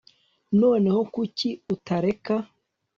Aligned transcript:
noneho 0.59 0.99
kuki 1.13 1.49
utareka 1.73 2.35